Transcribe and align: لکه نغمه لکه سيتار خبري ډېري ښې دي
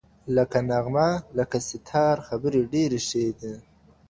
لکه 0.35 0.59
نغمه 0.69 1.07
لکه 1.37 1.57
سيتار 1.67 2.15
خبري 2.27 2.61
ډېري 2.73 2.99
ښې 3.07 3.25
دي 3.39 3.53